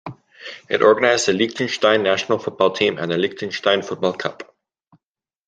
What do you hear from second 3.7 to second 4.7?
Football Cup.